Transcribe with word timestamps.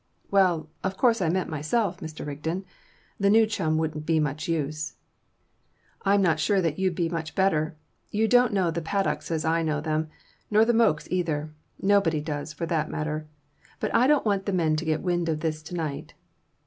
"Well, 0.31 0.67
of 0.83 0.97
course 0.97 1.21
I 1.21 1.29
meant 1.29 1.47
myself, 1.47 1.99
Mr. 1.99 2.25
Rigden. 2.25 2.65
The 3.19 3.29
new 3.29 3.45
chum 3.45 3.77
wouldn't 3.77 4.03
be 4.07 4.19
much 4.19 4.47
use." 4.47 4.95
"I'm 6.01 6.23
not 6.23 6.39
sure 6.39 6.59
that 6.59 6.79
you'd 6.79 6.95
be 6.95 7.07
much 7.07 7.35
better. 7.35 7.75
You 8.09 8.27
don't 8.27 8.51
know 8.51 8.71
the 8.71 8.81
paddocks 8.81 9.29
as 9.29 9.45
I 9.45 9.61
know 9.61 9.79
them, 9.79 10.09
nor 10.49 10.65
the 10.65 10.73
mokes 10.73 11.07
either. 11.11 11.53
Nobody 11.79 12.19
does, 12.19 12.51
for 12.51 12.65
that 12.65 12.89
matter. 12.89 13.27
But 13.79 13.93
I 13.93 14.07
don't 14.07 14.25
want 14.25 14.47
the 14.47 14.53
men 14.53 14.75
to 14.77 14.85
get 14.85 15.03
wind 15.03 15.29
of 15.29 15.41
this 15.41 15.61
to 15.61 15.75
night." 15.75 16.15